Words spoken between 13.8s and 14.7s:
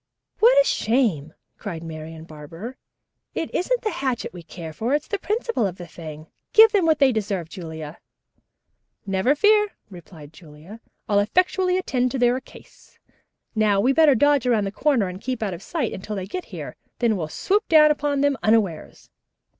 better dodge around